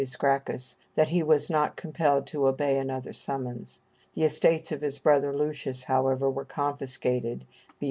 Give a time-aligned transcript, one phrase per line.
[0.17, 3.81] Gracchus that he was not compelled to obey another summons.
[4.15, 7.47] The estates of his brother Lucius, however, were confiscated (B.